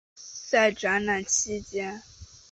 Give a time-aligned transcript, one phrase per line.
[0.49, 2.01] 在展览期间。